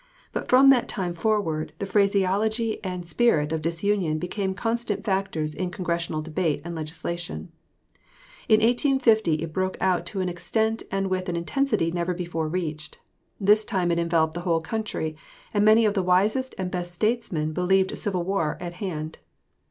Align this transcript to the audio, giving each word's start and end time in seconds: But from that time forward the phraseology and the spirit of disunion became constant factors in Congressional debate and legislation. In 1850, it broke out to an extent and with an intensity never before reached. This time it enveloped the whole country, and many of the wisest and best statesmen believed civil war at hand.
But 0.33 0.49
from 0.49 0.71
that 0.71 0.87
time 0.87 1.13
forward 1.13 1.73
the 1.77 1.85
phraseology 1.85 2.83
and 2.83 3.03
the 3.03 3.07
spirit 3.07 3.51
of 3.51 3.61
disunion 3.61 4.17
became 4.17 4.55
constant 4.55 5.05
factors 5.05 5.53
in 5.53 5.69
Congressional 5.69 6.23
debate 6.23 6.63
and 6.65 6.73
legislation. 6.73 7.51
In 8.49 8.61
1850, 8.61 9.43
it 9.43 9.53
broke 9.53 9.77
out 9.79 10.07
to 10.07 10.19
an 10.19 10.27
extent 10.27 10.81
and 10.89 11.11
with 11.11 11.29
an 11.29 11.35
intensity 11.35 11.91
never 11.91 12.15
before 12.15 12.47
reached. 12.47 12.97
This 13.39 13.63
time 13.63 13.91
it 13.91 13.99
enveloped 13.99 14.33
the 14.33 14.39
whole 14.41 14.61
country, 14.61 15.15
and 15.53 15.63
many 15.63 15.85
of 15.85 15.93
the 15.93 16.01
wisest 16.01 16.55
and 16.57 16.71
best 16.71 16.93
statesmen 16.93 17.53
believed 17.53 17.95
civil 17.95 18.23
war 18.23 18.57
at 18.59 18.73
hand. 18.81 19.19